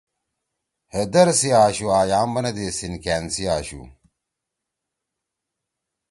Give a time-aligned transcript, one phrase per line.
[0.91, 3.81] ہے در سی آشُو آں یام بنَدی سیِنکأن سی آشُو۔